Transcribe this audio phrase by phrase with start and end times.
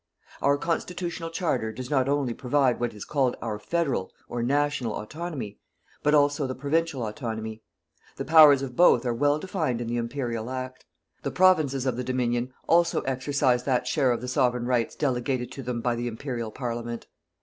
[0.41, 5.59] Our constitutional charter does not only provide what is called our Federal, or National autonomy,
[6.01, 7.61] but also the Provincial autonomy.
[8.15, 10.85] The powers of both are well defined in the Imperial Act.
[11.21, 15.61] The Provinces of the Dominion also exercise that share of the Sovereign rights delegated to
[15.61, 17.05] them by the Imperial Parliament.